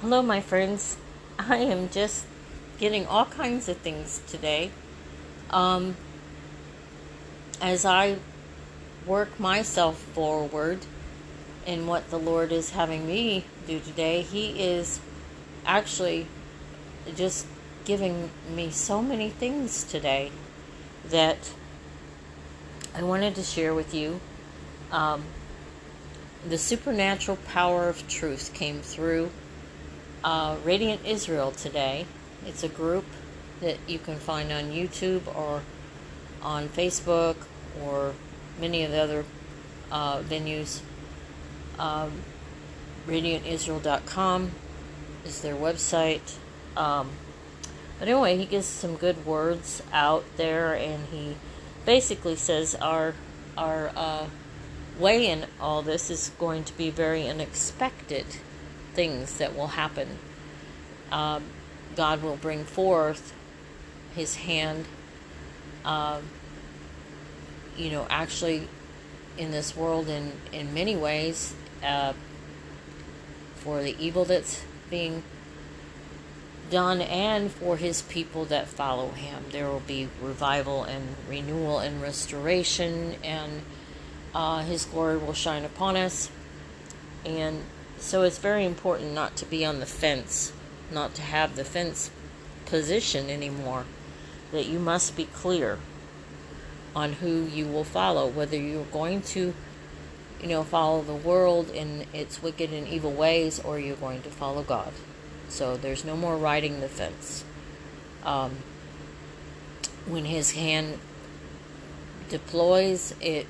Hello, 0.00 0.22
my 0.22 0.40
friends. 0.40 0.96
I 1.38 1.58
am 1.58 1.90
just 1.90 2.24
getting 2.78 3.06
all 3.06 3.26
kinds 3.26 3.68
of 3.68 3.76
things 3.76 4.22
today. 4.26 4.70
Um, 5.50 5.94
as 7.60 7.84
I 7.84 8.16
work 9.04 9.38
myself 9.38 9.98
forward 9.98 10.86
in 11.66 11.86
what 11.86 12.08
the 12.08 12.18
Lord 12.18 12.50
is 12.50 12.70
having 12.70 13.06
me 13.06 13.44
do 13.66 13.78
today, 13.78 14.22
He 14.22 14.58
is 14.58 15.00
actually 15.66 16.28
just 17.14 17.46
giving 17.84 18.30
me 18.48 18.70
so 18.70 19.02
many 19.02 19.28
things 19.28 19.84
today 19.84 20.32
that 21.10 21.52
I 22.94 23.02
wanted 23.02 23.34
to 23.34 23.42
share 23.42 23.74
with 23.74 23.92
you. 23.92 24.18
Um, 24.90 25.24
the 26.48 26.56
supernatural 26.56 27.36
power 27.36 27.90
of 27.90 28.08
truth 28.08 28.54
came 28.54 28.80
through 28.80 29.30
uh, 30.24 30.56
Radiant 30.64 31.04
Israel 31.04 31.52
today. 31.52 32.06
It's 32.46 32.62
a 32.62 32.68
group 32.68 33.04
that 33.60 33.76
you 33.86 33.98
can 33.98 34.16
find 34.16 34.52
on 34.52 34.70
YouTube 34.70 35.22
or 35.34 35.62
on 36.42 36.68
Facebook 36.68 37.36
or 37.82 38.14
many 38.60 38.84
of 38.84 38.90
the 38.90 38.98
other 38.98 39.24
uh, 39.90 40.20
venues. 40.20 40.80
Um, 41.78 42.12
RadiantIsrael.com 43.06 44.50
is 45.24 45.42
their 45.42 45.54
website. 45.54 46.36
Um, 46.76 47.10
but 47.98 48.08
anyway, 48.08 48.36
he 48.36 48.46
gives 48.46 48.66
some 48.66 48.96
good 48.96 49.26
words 49.26 49.82
out 49.92 50.24
there, 50.36 50.74
and 50.74 51.06
he 51.06 51.36
basically 51.84 52.36
says 52.36 52.74
our 52.76 53.14
our 53.58 53.90
uh, 53.94 54.26
way 54.98 55.26
in 55.26 55.46
all 55.60 55.82
this 55.82 56.10
is 56.10 56.30
going 56.38 56.64
to 56.64 56.76
be 56.76 56.90
very 56.90 57.28
unexpected 57.28 58.24
things 58.94 59.38
that 59.38 59.56
will 59.56 59.68
happen. 59.68 60.18
Um, 61.10 61.44
God 61.96 62.22
will 62.22 62.36
bring 62.36 62.64
forth 62.64 63.34
His 64.14 64.36
hand. 64.36 64.86
Um, 65.84 66.22
you 67.76 67.90
know, 67.90 68.06
actually, 68.10 68.68
in 69.38 69.50
this 69.50 69.76
world, 69.76 70.08
in 70.08 70.32
in 70.52 70.74
many 70.74 70.96
ways, 70.96 71.54
uh, 71.82 72.12
for 73.56 73.82
the 73.82 73.96
evil 73.98 74.24
that's 74.24 74.62
being 74.90 75.22
done 76.70 77.00
and 77.00 77.50
for 77.50 77.76
his 77.76 78.02
people 78.02 78.44
that 78.46 78.68
follow 78.68 79.10
him. 79.10 79.44
There 79.50 79.68
will 79.68 79.80
be 79.80 80.08
revival 80.22 80.84
and 80.84 81.16
renewal 81.28 81.80
and 81.80 82.00
restoration, 82.00 83.16
and 83.22 83.62
uh, 84.34 84.62
his 84.62 84.84
glory 84.84 85.18
will 85.18 85.34
shine 85.34 85.64
upon 85.64 85.96
us. 85.96 86.30
And 87.24 87.62
so 88.00 88.22
it's 88.22 88.38
very 88.38 88.64
important 88.64 89.12
not 89.12 89.36
to 89.36 89.46
be 89.46 89.64
on 89.64 89.78
the 89.78 89.86
fence, 89.86 90.52
not 90.90 91.14
to 91.14 91.22
have 91.22 91.54
the 91.54 91.64
fence 91.64 92.10
position 92.66 93.30
anymore, 93.30 93.84
that 94.50 94.66
you 94.66 94.78
must 94.78 95.16
be 95.16 95.26
clear 95.26 95.78
on 96.96 97.14
who 97.14 97.44
you 97.44 97.66
will 97.66 97.84
follow, 97.84 98.26
whether 98.26 98.56
you're 98.56 98.84
going 98.84 99.22
to 99.22 99.54
you 100.42 100.48
know, 100.48 100.64
follow 100.64 101.02
the 101.02 101.14
world 101.14 101.70
in 101.70 102.06
its 102.12 102.42
wicked 102.42 102.72
and 102.72 102.88
evil 102.88 103.12
ways, 103.12 103.60
or 103.60 103.78
you're 103.78 103.96
going 103.96 104.22
to 104.22 104.30
follow 104.30 104.62
God. 104.62 104.92
So 105.48 105.76
there's 105.76 106.04
no 106.04 106.16
more 106.16 106.36
riding 106.36 106.80
the 106.80 106.88
fence. 106.88 107.44
Um, 108.24 108.58
when 110.06 110.24
his 110.24 110.52
hand 110.52 110.98
deploys, 112.28 113.14
it 113.20 113.46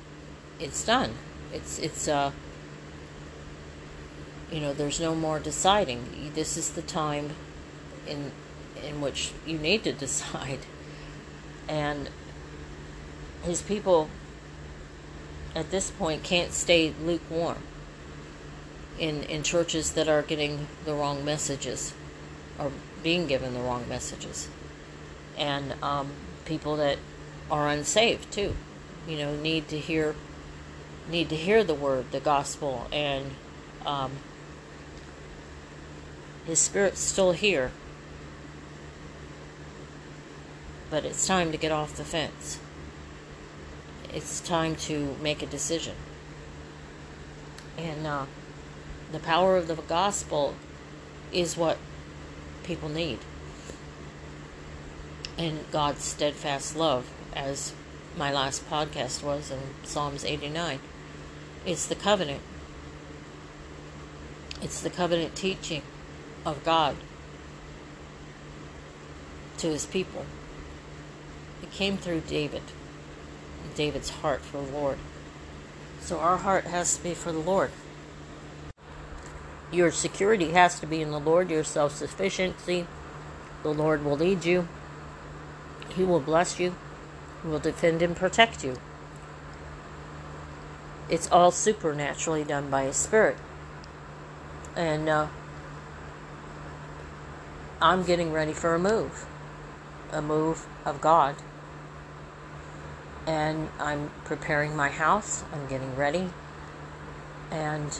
it's 0.59 0.85
done. 0.85 1.11
It's 1.53 1.79
it's 1.79 2.07
uh 2.07 2.31
you 4.51 4.59
know 4.59 4.73
there's 4.73 4.99
no 4.99 5.15
more 5.15 5.39
deciding. 5.39 6.31
This 6.35 6.57
is 6.57 6.71
the 6.71 6.81
time 6.81 7.31
in 8.07 8.31
in 8.83 9.01
which 9.01 9.31
you 9.45 9.57
need 9.57 9.83
to 9.85 9.93
decide, 10.05 10.59
and 11.67 12.09
his 13.43 13.61
people 13.61 14.09
at 15.55 15.71
this 15.71 15.91
point 15.91 16.23
can't 16.23 16.51
stay 16.51 16.93
lukewarm 17.01 17.63
in 18.99 19.23
in 19.23 19.43
churches 19.43 19.91
that 19.93 20.07
are 20.07 20.21
getting 20.21 20.67
the 20.85 20.93
wrong 20.93 21.23
messages 21.23 21.93
or 22.59 22.71
being 23.01 23.27
given 23.27 23.53
the 23.53 23.59
wrong 23.59 23.87
messages. 23.87 24.47
And 25.37 25.73
um, 25.81 26.11
people 26.45 26.75
that 26.75 26.97
are 27.49 27.67
unsaved 27.69 28.31
too. 28.31 28.55
You 29.07 29.17
know 29.17 29.35
need 29.35 29.67
to 29.69 29.79
hear 29.79 30.15
need 31.09 31.29
to 31.29 31.35
hear 31.35 31.63
the 31.63 31.73
word 31.73 32.11
the 32.11 32.19
gospel 32.19 32.87
and 32.91 33.31
um, 33.85 34.11
his 36.45 36.59
spirit's 36.59 36.99
still 36.99 37.31
here 37.31 37.71
but 40.89 41.05
it's 41.05 41.25
time 41.25 41.51
to 41.51 41.57
get 41.57 41.71
off 41.71 41.95
the 41.95 42.03
fence 42.03 42.59
it's 44.13 44.41
time 44.41 44.75
to 44.75 45.15
make 45.21 45.41
a 45.41 45.45
decision 45.45 45.95
and 47.77 48.05
uh, 48.05 48.25
the 49.11 49.19
power 49.19 49.57
of 49.57 49.67
the 49.67 49.75
gospel 49.75 50.55
is 51.31 51.57
what 51.57 51.77
people 52.63 52.89
need. 52.89 53.19
And 55.37 55.59
God's 55.71 56.03
steadfast 56.03 56.75
love, 56.75 57.09
as 57.33 57.73
my 58.17 58.31
last 58.31 58.69
podcast 58.69 59.23
was 59.23 59.49
in 59.49 59.59
Psalms 59.83 60.23
89. 60.23 60.79
It's 61.65 61.85
the 61.85 61.95
covenant. 61.95 62.41
It's 64.61 64.81
the 64.81 64.89
covenant 64.89 65.35
teaching 65.35 65.81
of 66.45 66.63
God 66.63 66.95
to 69.57 69.67
his 69.67 69.85
people. 69.85 70.25
It 71.61 71.71
came 71.71 71.97
through 71.97 72.21
David, 72.21 72.63
David's 73.75 74.09
heart 74.09 74.41
for 74.41 74.61
the 74.61 74.71
Lord. 74.71 74.97
So 76.01 76.19
our 76.19 76.37
heart 76.37 76.65
has 76.65 76.97
to 76.97 77.03
be 77.03 77.13
for 77.13 77.31
the 77.31 77.39
Lord. 77.39 77.71
Your 79.71 79.91
security 79.91 80.51
has 80.51 80.79
to 80.79 80.87
be 80.87 81.01
in 81.01 81.11
the 81.11 81.19
Lord, 81.19 81.49
your 81.49 81.63
self 81.63 81.95
sufficiency. 81.95 82.87
The 83.63 83.73
Lord 83.73 84.03
will 84.03 84.17
lead 84.17 84.43
you, 84.43 84.67
He 85.95 86.03
will 86.03 86.19
bless 86.19 86.59
you, 86.59 86.75
He 87.43 87.47
will 87.47 87.59
defend 87.59 88.01
and 88.01 88.15
protect 88.15 88.63
you. 88.63 88.75
It's 91.07 91.31
all 91.31 91.51
supernaturally 91.51 92.43
done 92.43 92.69
by 92.69 92.85
His 92.85 92.95
Spirit. 92.97 93.37
And 94.75 95.07
uh, 95.07 95.27
I'm 97.81 98.03
getting 98.03 98.31
ready 98.31 98.53
for 98.53 98.75
a 98.75 98.79
move, 98.79 99.25
a 100.11 100.21
move 100.21 100.67
of 100.85 101.01
God. 101.01 101.35
And 103.25 103.69
I'm 103.79 104.11
preparing 104.23 104.75
my 104.75 104.89
house, 104.89 105.43
I'm 105.51 105.67
getting 105.67 105.95
ready. 105.95 106.29
And 107.49 107.99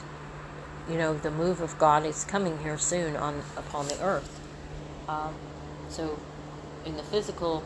you 0.90 0.98
know, 0.98 1.14
the 1.14 1.32
move 1.32 1.62
of 1.62 1.78
God 1.80 2.06
is 2.06 2.24
coming 2.26 2.60
here 2.60 2.78
soon 2.78 3.16
on 3.16 3.42
upon 3.58 3.88
the 3.88 4.00
earth. 4.04 4.40
Um, 5.08 5.34
so, 5.90 6.20
in 6.86 6.98
the 6.98 7.04
physical, 7.04 7.64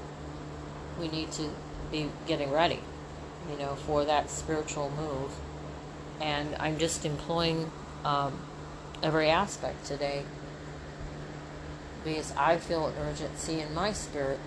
we 0.99 1.07
need 1.07 1.31
to 1.33 1.49
be 1.91 2.09
getting 2.27 2.51
ready, 2.51 2.79
you 3.49 3.57
know, 3.57 3.75
for 3.75 4.05
that 4.05 4.29
spiritual 4.29 4.89
move. 4.91 5.31
And 6.21 6.55
I'm 6.59 6.77
just 6.77 7.05
employing 7.05 7.71
um, 8.03 8.39
every 9.03 9.29
aspect 9.29 9.85
today 9.85 10.23
because 12.05 12.31
I 12.37 12.57
feel 12.57 12.93
urgency 13.01 13.59
in 13.59 13.73
my 13.73 13.91
spirit, 13.91 14.39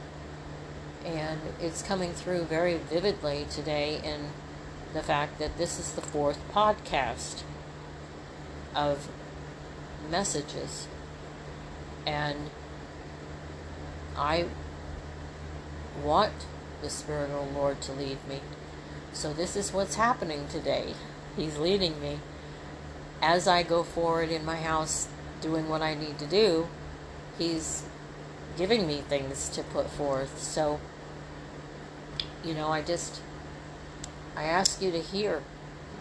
and 1.04 1.40
it's 1.60 1.82
coming 1.82 2.12
through 2.12 2.44
very 2.44 2.78
vividly 2.78 3.46
today 3.50 4.00
in 4.02 4.30
the 4.94 5.02
fact 5.02 5.38
that 5.40 5.58
this 5.58 5.78
is 5.78 5.92
the 5.92 6.00
fourth 6.00 6.38
podcast 6.52 7.42
of 8.74 9.08
messages. 10.08 10.86
And 12.06 12.50
I 14.16 14.46
want 16.02 16.32
the 16.80 16.88
Spirit 16.88 17.30
of 17.30 17.52
the 17.52 17.58
Lord 17.58 17.80
to 17.82 17.92
lead 17.92 18.18
me. 18.28 18.40
So 19.12 19.32
this 19.32 19.56
is 19.56 19.72
what's 19.72 19.96
happening 19.96 20.46
today. 20.48 20.94
He's 21.36 21.58
leading 21.58 22.00
me. 22.00 22.20
As 23.20 23.48
I 23.48 23.64
go 23.64 23.82
forward 23.82 24.30
in 24.30 24.44
my 24.44 24.56
house 24.56 25.08
doing 25.40 25.68
what 25.68 25.82
I 25.82 25.94
need 25.94 26.18
to 26.20 26.26
do, 26.26 26.68
He's 27.38 27.84
giving 28.56 28.86
me 28.86 29.02
things 29.08 29.48
to 29.50 29.62
put 29.62 29.88
forth. 29.88 30.42
So, 30.42 30.80
you 32.44 32.54
know, 32.54 32.68
I 32.68 32.82
just, 32.82 33.20
I 34.36 34.44
ask 34.44 34.82
you 34.82 34.90
to 34.90 35.00
hear. 35.00 35.42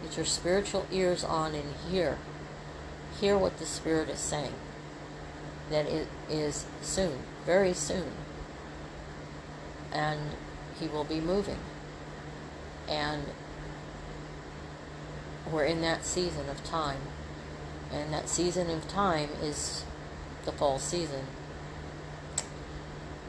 Get 0.04 0.18
your 0.18 0.26
spiritual 0.26 0.86
ears 0.92 1.24
on 1.24 1.56
and 1.56 1.74
hear 1.90 2.18
hear 3.20 3.38
what 3.38 3.58
the 3.58 3.66
Spirit 3.66 4.10
is 4.10 4.20
saying. 4.20 4.54
That 5.70 5.86
it 5.86 6.08
is 6.30 6.66
soon, 6.82 7.20
very 7.46 7.74
soon. 7.74 8.12
And 9.92 10.20
He 10.80 10.88
will 10.88 11.04
be 11.04 11.20
moving. 11.20 11.60
And 12.88 13.24
we're 15.52 15.66
in 15.66 15.82
that 15.82 16.06
season 16.06 16.50
of 16.50 16.64
time. 16.64 17.02
And 17.92 18.14
that 18.14 18.30
season 18.30 18.70
of 18.70 18.88
time 18.88 19.30
is 19.42 19.84
the 20.48 20.52
fall 20.54 20.80
season. 20.80 21.28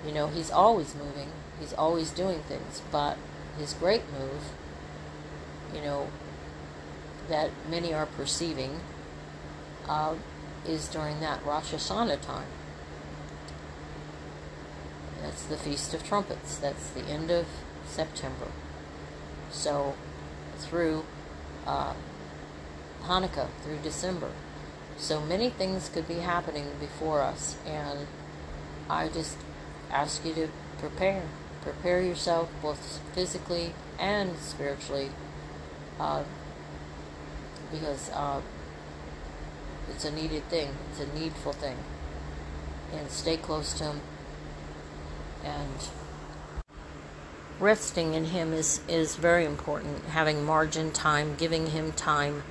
You 0.06 0.12
know, 0.12 0.28
he's 0.28 0.50
always 0.50 0.94
moving, 0.94 1.32
he's 1.60 1.74
always 1.74 2.10
doing 2.10 2.40
things, 2.44 2.80
but 2.90 3.18
his 3.58 3.74
great 3.74 4.02
move, 4.12 4.52
you 5.74 5.82
know, 5.82 6.08
that 7.28 7.50
many 7.68 7.92
are 7.92 8.06
perceiving, 8.06 8.80
uh, 9.86 10.14
is 10.66 10.88
during 10.88 11.20
that 11.20 11.44
Rosh 11.44 11.74
Hashanah 11.74 12.22
time. 12.22 12.46
That's 15.20 15.42
the 15.42 15.56
Feast 15.56 15.92
of 15.92 16.04
Trumpets. 16.04 16.56
That's 16.56 16.90
the 16.90 17.02
end 17.02 17.30
of 17.30 17.46
September. 17.86 18.46
So, 19.50 19.94
through 20.58 21.04
uh, 21.66 21.94
Hanukkah, 23.02 23.48
through 23.64 23.78
December. 23.82 24.30
So 24.98 25.20
many 25.20 25.48
things 25.48 25.88
could 25.88 26.08
be 26.08 26.14
happening 26.14 26.66
before 26.80 27.22
us, 27.22 27.56
and 27.64 28.06
I 28.90 29.08
just 29.08 29.36
ask 29.90 30.24
you 30.24 30.34
to 30.34 30.48
prepare. 30.78 31.22
Prepare 31.62 32.02
yourself 32.02 32.50
both 32.60 33.00
physically 33.14 33.74
and 33.98 34.36
spiritually 34.38 35.10
uh, 36.00 36.24
because 37.70 38.10
uh, 38.10 38.40
it's 39.90 40.04
a 40.04 40.10
needed 40.10 40.48
thing, 40.48 40.70
it's 40.90 41.00
a 41.00 41.18
needful 41.18 41.52
thing. 41.52 41.76
And 42.92 43.10
stay 43.10 43.36
close 43.36 43.74
to 43.74 43.84
Him. 43.84 44.00
And 45.44 45.88
resting 47.60 48.14
in 48.14 48.26
Him 48.26 48.52
is, 48.52 48.80
is 48.88 49.14
very 49.14 49.44
important. 49.44 50.06
Having 50.06 50.44
margin 50.44 50.90
time, 50.90 51.36
giving 51.36 51.68
Him 51.68 51.92
time. 51.92 52.42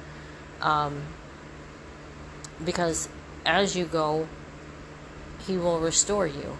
Um, 0.61 1.03
because 2.63 3.09
as 3.45 3.75
you 3.75 3.85
go, 3.85 4.27
He 5.45 5.57
will 5.57 5.79
restore 5.79 6.27
you 6.27 6.57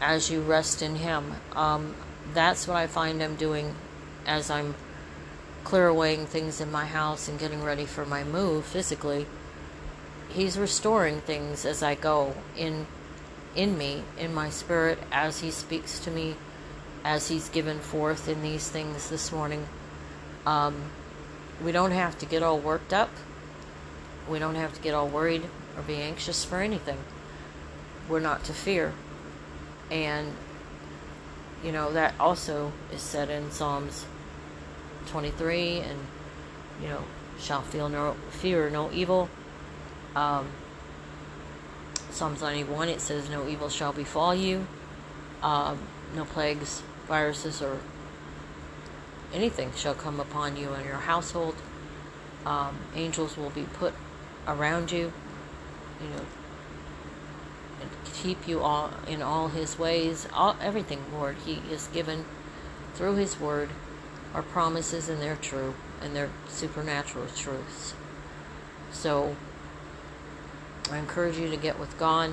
as 0.00 0.30
you 0.30 0.40
rest 0.40 0.82
in 0.82 0.96
Him. 0.96 1.34
Um, 1.54 1.94
that's 2.34 2.66
what 2.66 2.76
I 2.76 2.86
find 2.86 3.22
I'm 3.22 3.36
doing 3.36 3.74
as 4.26 4.50
I'm 4.50 4.74
clear 5.64 5.86
awaying 5.86 6.26
things 6.26 6.60
in 6.60 6.70
my 6.70 6.86
house 6.86 7.28
and 7.28 7.38
getting 7.38 7.62
ready 7.62 7.86
for 7.86 8.04
my 8.04 8.24
move 8.24 8.64
physically. 8.64 9.26
He's 10.28 10.58
restoring 10.58 11.20
things 11.20 11.64
as 11.64 11.82
I 11.82 11.94
go 11.94 12.34
in 12.56 12.86
in 13.54 13.76
me, 13.76 14.02
in 14.18 14.32
my 14.32 14.48
spirit, 14.48 14.98
as 15.12 15.40
He 15.40 15.50
speaks 15.50 15.98
to 16.00 16.10
me, 16.10 16.36
as 17.04 17.28
He's 17.28 17.48
given 17.50 17.78
forth 17.78 18.28
in 18.28 18.42
these 18.42 18.68
things 18.68 19.10
this 19.10 19.30
morning. 19.30 19.68
Um, 20.46 20.90
we 21.62 21.70
don't 21.70 21.90
have 21.90 22.18
to 22.18 22.26
get 22.26 22.42
all 22.42 22.58
worked 22.58 22.92
up. 22.92 23.10
We 24.28 24.38
don't 24.38 24.54
have 24.54 24.72
to 24.74 24.80
get 24.80 24.94
all 24.94 25.08
worried 25.08 25.42
or 25.76 25.82
be 25.82 25.96
anxious 25.96 26.44
for 26.44 26.60
anything. 26.60 26.98
We're 28.08 28.20
not 28.20 28.44
to 28.44 28.52
fear. 28.52 28.92
And, 29.90 30.34
you 31.64 31.72
know, 31.72 31.92
that 31.92 32.14
also 32.18 32.72
is 32.92 33.00
said 33.00 33.30
in 33.30 33.50
Psalms 33.50 34.06
23 35.06 35.78
and, 35.78 35.98
you 36.80 36.88
know, 36.88 37.04
shall 37.38 37.62
feel 37.62 37.88
no 37.88 38.16
fear, 38.30 38.70
no 38.70 38.90
evil. 38.92 39.28
Um, 40.14 40.48
Psalms 42.10 42.42
91, 42.42 42.88
it 42.88 43.00
says, 43.00 43.30
No 43.30 43.48
evil 43.48 43.68
shall 43.68 43.92
befall 43.92 44.34
you, 44.34 44.66
um, 45.42 45.78
no 46.14 46.24
plagues, 46.24 46.82
viruses, 47.08 47.62
or 47.62 47.78
anything 49.32 49.72
shall 49.74 49.94
come 49.94 50.20
upon 50.20 50.56
you 50.56 50.72
and 50.72 50.84
your 50.84 50.96
household. 50.96 51.56
Um, 52.44 52.76
angels 52.94 53.36
will 53.36 53.50
be 53.50 53.62
put 53.62 53.94
around 54.46 54.90
you, 54.92 55.12
you 56.00 56.08
know, 56.08 56.24
and 57.80 57.90
keep 58.14 58.46
you 58.46 58.60
all 58.60 58.90
in 59.06 59.22
all 59.22 59.48
his 59.48 59.78
ways. 59.78 60.28
All 60.32 60.56
everything 60.60 61.04
lord 61.12 61.36
he 61.44 61.54
has 61.70 61.88
given 61.88 62.24
through 62.94 63.16
his 63.16 63.38
word 63.38 63.70
are 64.34 64.42
promises 64.42 65.08
and 65.08 65.20
they're 65.20 65.36
true 65.36 65.74
and 66.00 66.14
they're 66.16 66.30
supernatural 66.48 67.26
truths. 67.34 67.94
So 68.90 69.36
i 70.90 70.98
encourage 70.98 71.38
you 71.38 71.48
to 71.48 71.56
get 71.56 71.78
with 71.78 71.96
god 71.98 72.32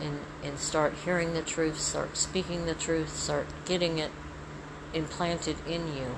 and 0.00 0.20
and 0.42 0.58
start 0.58 0.94
hearing 1.04 1.32
the 1.34 1.42
truth 1.42 1.78
start 1.78 2.16
speaking 2.16 2.66
the 2.66 2.74
truth 2.74 3.16
start 3.16 3.46
getting 3.64 3.98
it 3.98 4.10
implanted 4.92 5.56
in 5.66 5.94
you 5.94 6.16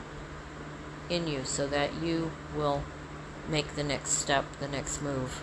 in 1.08 1.26
you 1.26 1.44
so 1.44 1.66
that 1.66 1.94
you 2.02 2.30
will 2.56 2.82
make 3.48 3.74
the 3.74 3.82
next 3.82 4.10
step 4.10 4.44
the 4.60 4.68
next 4.68 5.02
move 5.02 5.42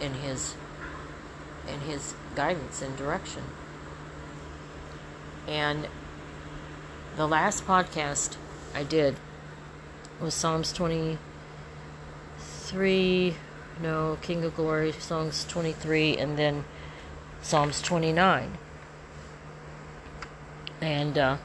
in 0.00 0.14
his 0.14 0.54
in 1.68 1.80
his 1.80 2.14
guidance 2.34 2.80
and 2.82 2.96
direction. 2.96 3.42
And 5.48 5.88
the 7.16 7.26
last 7.26 7.66
podcast 7.66 8.36
I 8.74 8.84
did 8.84 9.16
was 10.20 10.34
Psalms 10.34 10.72
23, 10.72 13.34
no, 13.82 14.18
King 14.22 14.44
of 14.44 14.56
Glory, 14.56 14.92
Psalms 14.92 15.44
23, 15.44 16.16
and 16.16 16.38
then 16.38 16.64
Psalms 17.42 17.82
29. 17.82 18.56
And 20.80 21.18
uh, 21.18 21.36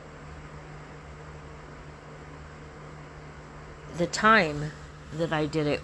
the 3.97 4.07
time 4.07 4.71
that 5.13 5.33
I 5.33 5.45
did 5.45 5.67
it 5.67 5.81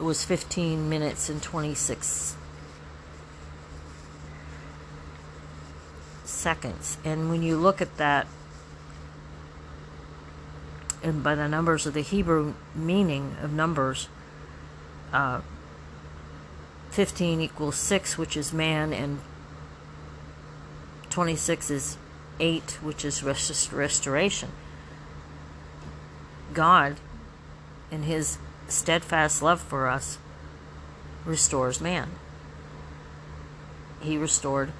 was 0.00 0.24
15 0.24 0.88
minutes 0.88 1.28
and 1.28 1.42
26 1.42 2.36
seconds. 6.24 6.98
And 7.04 7.30
when 7.30 7.42
you 7.42 7.56
look 7.56 7.80
at 7.80 7.96
that, 7.96 8.26
and 11.02 11.22
by 11.22 11.34
the 11.34 11.48
numbers 11.48 11.86
of 11.86 11.94
the 11.94 12.00
Hebrew 12.00 12.54
meaning 12.74 13.36
of 13.42 13.52
numbers, 13.52 14.08
uh, 15.12 15.42
15 16.90 17.40
equals 17.40 17.76
6, 17.76 18.18
which 18.18 18.36
is 18.36 18.52
man, 18.52 18.92
and 18.92 19.20
26 21.10 21.70
is 21.70 21.96
8, 22.40 22.78
which 22.82 23.04
is 23.04 23.22
rest- 23.22 23.72
restoration. 23.72 24.50
God, 26.52 26.96
in 27.90 28.04
his 28.04 28.38
steadfast 28.68 29.42
love 29.42 29.60
for 29.60 29.88
us, 29.88 30.18
restores 31.24 31.80
man. 31.80 32.10
He 34.00 34.16
restored 34.16 34.72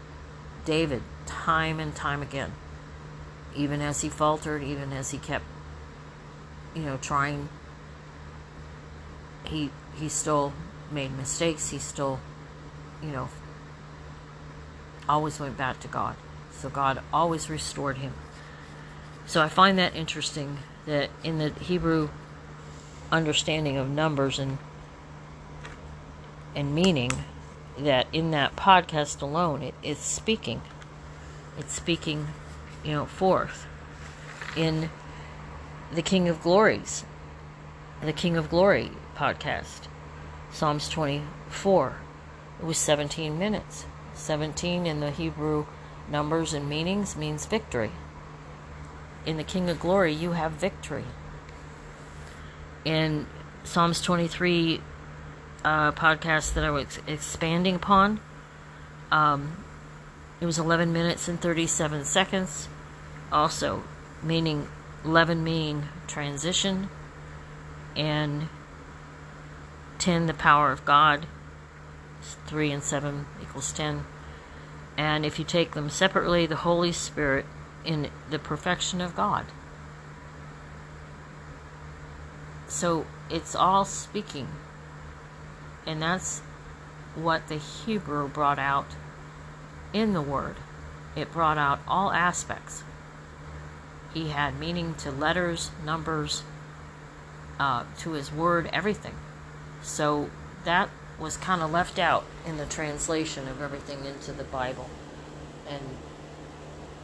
David 0.64 1.02
time 1.26 1.80
and 1.80 1.94
time 1.94 2.22
again. 2.22 2.52
Even 3.56 3.80
as 3.80 4.00
he 4.00 4.08
faltered, 4.08 4.62
even 4.62 4.92
as 4.92 5.10
he 5.10 5.18
kept, 5.18 5.44
you 6.74 6.82
know, 6.82 6.98
trying, 6.98 7.48
he 9.44 9.70
he 9.94 10.08
still 10.08 10.52
made 10.90 11.16
mistakes. 11.16 11.70
He 11.70 11.78
still, 11.78 12.18
you 13.02 13.10
know, 13.10 13.28
always 15.08 15.38
went 15.38 15.56
back 15.56 15.80
to 15.80 15.88
God. 15.88 16.16
So 16.52 16.68
God 16.68 17.00
always 17.12 17.48
restored 17.48 17.98
him. 17.98 18.12
So 19.26 19.40
I 19.40 19.48
find 19.48 19.78
that 19.78 19.94
interesting 19.94 20.58
that 20.86 21.10
in 21.22 21.38
the 21.38 21.50
Hebrew 21.50 22.10
understanding 23.14 23.76
of 23.76 23.88
numbers 23.88 24.38
and 24.38 24.58
and 26.54 26.74
meaning 26.74 27.10
that 27.78 28.06
in 28.12 28.30
that 28.30 28.54
podcast 28.54 29.20
alone 29.22 29.62
it 29.62 29.74
is 29.82 29.98
speaking 29.98 30.60
it's 31.56 31.74
speaking, 31.74 32.26
you 32.84 32.92
know, 32.92 33.06
forth 33.06 33.66
in 34.56 34.90
the 35.92 36.02
King 36.02 36.28
of 36.28 36.42
Glories, 36.42 37.04
the 38.02 38.12
King 38.12 38.36
of 38.36 38.50
Glory 38.50 38.90
podcast, 39.16 39.86
Psalms 40.50 40.88
24. 40.88 41.96
It 42.60 42.64
was 42.64 42.78
17 42.78 43.38
minutes. 43.38 43.86
17 44.14 44.86
in 44.86 45.00
the 45.00 45.10
Hebrew 45.10 45.66
numbers 46.10 46.52
and 46.52 46.68
meanings 46.68 47.16
means 47.16 47.46
victory. 47.46 47.92
In 49.24 49.36
the 49.36 49.44
King 49.44 49.70
of 49.70 49.78
Glory, 49.78 50.12
you 50.12 50.32
have 50.32 50.52
victory. 50.52 51.04
In 52.84 53.26
Psalms 53.62 54.00
23 54.02 54.80
uh, 55.64 55.92
podcast 55.92 56.54
that 56.54 56.64
I 56.64 56.70
was 56.70 56.98
expanding 57.06 57.76
upon, 57.76 58.20
um, 59.10 59.64
it 60.40 60.46
was 60.46 60.58
11 60.58 60.92
minutes 60.92 61.28
and 61.28 61.40
37 61.40 62.04
seconds. 62.04 62.68
Also, 63.32 63.82
meaning 64.22 64.68
11 65.04 65.42
meaning 65.42 65.88
transition, 66.06 66.88
and 67.96 68.48
10 69.98 70.26
the 70.26 70.34
power 70.34 70.70
of 70.72 70.84
God. 70.84 71.26
3 72.46 72.72
and 72.72 72.82
7 72.82 73.26
equals 73.42 73.72
10. 73.72 74.04
And 74.96 75.26
if 75.26 75.38
you 75.38 75.44
take 75.44 75.72
them 75.72 75.90
separately, 75.90 76.46
the 76.46 76.56
Holy 76.56 76.92
Spirit 76.92 77.46
in 77.84 78.10
the 78.30 78.38
perfection 78.38 79.00
of 79.00 79.14
God. 79.16 79.46
So 82.74 83.06
it's 83.30 83.54
all 83.54 83.84
speaking. 83.84 84.48
And 85.86 86.02
that's 86.02 86.40
what 87.14 87.46
the 87.46 87.56
Hebrew 87.56 88.28
brought 88.28 88.58
out 88.58 88.86
in 89.92 90.12
the 90.12 90.20
Word. 90.20 90.56
It 91.14 91.32
brought 91.32 91.56
out 91.56 91.78
all 91.86 92.10
aspects. 92.10 92.82
He 94.12 94.30
had 94.30 94.58
meaning 94.58 94.94
to 94.96 95.12
letters, 95.12 95.70
numbers, 95.84 96.42
uh, 97.60 97.84
to 97.98 98.12
his 98.12 98.32
word, 98.32 98.68
everything. 98.72 99.14
So 99.80 100.28
that 100.64 100.90
was 101.16 101.36
kind 101.36 101.62
of 101.62 101.70
left 101.70 102.00
out 102.00 102.24
in 102.44 102.56
the 102.56 102.66
translation 102.66 103.46
of 103.46 103.62
everything 103.62 104.04
into 104.04 104.32
the 104.32 104.42
Bible. 104.42 104.90
And 105.68 105.82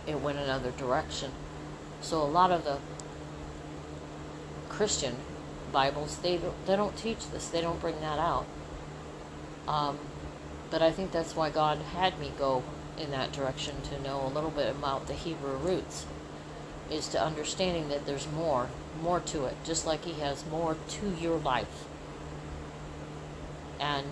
it 0.04 0.20
went 0.20 0.38
another 0.38 0.72
direction. 0.72 1.30
So 2.00 2.20
a 2.20 2.24
lot 2.24 2.50
of 2.50 2.64
the 2.64 2.78
Christian 4.68 5.14
Bibles, 5.72 6.18
they 6.18 6.36
don't, 6.36 6.66
they 6.66 6.76
don't 6.76 6.96
teach 6.96 7.30
this. 7.30 7.48
They 7.48 7.60
don't 7.60 7.80
bring 7.80 8.00
that 8.00 8.18
out. 8.18 8.46
Um, 9.68 9.98
but 10.70 10.82
I 10.82 10.90
think 10.90 11.12
that's 11.12 11.36
why 11.36 11.50
God 11.50 11.78
had 11.78 12.18
me 12.18 12.32
go 12.38 12.62
in 12.98 13.10
that 13.10 13.32
direction 13.32 13.76
to 13.82 14.02
know 14.02 14.26
a 14.26 14.28
little 14.28 14.50
bit 14.50 14.68
about 14.68 15.06
the 15.06 15.14
Hebrew 15.14 15.56
roots, 15.56 16.06
is 16.90 17.08
to 17.08 17.22
understanding 17.22 17.88
that 17.88 18.06
there's 18.06 18.30
more, 18.30 18.68
more 19.02 19.20
to 19.20 19.44
it, 19.46 19.56
just 19.64 19.86
like 19.86 20.04
He 20.04 20.20
has 20.20 20.44
more 20.46 20.76
to 20.88 21.14
your 21.20 21.38
life. 21.38 21.86
And 23.78 24.06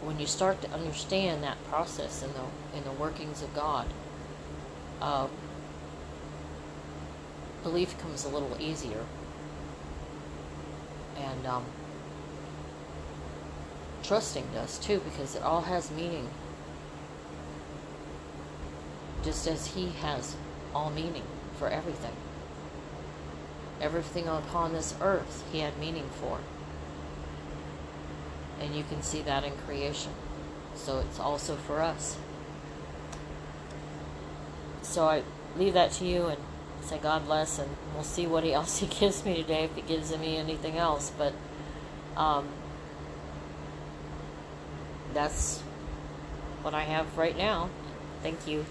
when 0.00 0.20
you 0.20 0.26
start 0.26 0.60
to 0.62 0.70
understand 0.70 1.42
that 1.42 1.62
process 1.68 2.22
in 2.22 2.30
the 2.34 2.76
in 2.76 2.84
the 2.84 2.92
workings 2.92 3.42
of 3.42 3.54
God, 3.54 3.88
um, 5.00 5.30
belief 7.64 7.98
comes 7.98 8.24
a 8.24 8.28
little 8.28 8.56
easier, 8.60 9.04
and 11.16 11.44
um, 11.46 11.64
trusting 14.04 14.46
does 14.54 14.78
too, 14.78 15.00
because 15.00 15.34
it 15.34 15.42
all 15.42 15.62
has 15.62 15.90
meaning, 15.90 16.28
just 19.24 19.48
as 19.48 19.66
He 19.66 19.88
has 20.00 20.36
all 20.72 20.90
meaning 20.90 21.24
for 21.58 21.68
everything. 21.68 22.14
Everything 23.80 24.28
upon 24.28 24.72
this 24.72 24.94
earth, 25.00 25.42
He 25.50 25.58
had 25.58 25.76
meaning 25.78 26.08
for 26.20 26.38
and 28.60 28.74
you 28.74 28.84
can 28.84 29.02
see 29.02 29.20
that 29.22 29.44
in 29.44 29.52
creation. 29.66 30.12
So 30.74 30.98
it's 30.98 31.20
also 31.20 31.56
for 31.56 31.80
us. 31.80 32.16
So 34.82 35.06
I 35.06 35.22
leave 35.56 35.74
that 35.74 35.92
to 35.92 36.04
you 36.04 36.26
and 36.26 36.40
say 36.84 36.98
God 36.98 37.24
bless, 37.26 37.58
and 37.58 37.68
we'll 37.94 38.04
see 38.04 38.26
what 38.26 38.44
else 38.58 38.78
He 38.78 38.86
gives 38.86 39.24
me 39.24 39.34
today 39.36 39.64
if 39.64 39.74
He 39.74 39.82
gives 39.82 40.16
me 40.16 40.36
anything 40.36 40.76
else. 40.76 41.10
But 41.16 41.32
um, 42.16 42.48
that's 45.12 45.60
what 46.62 46.74
I 46.74 46.82
have 46.82 47.16
right 47.18 47.36
now. 47.36 47.70
Thank 48.22 48.46
you. 48.46 48.64